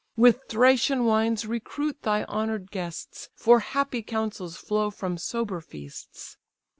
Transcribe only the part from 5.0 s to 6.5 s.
sober feasts.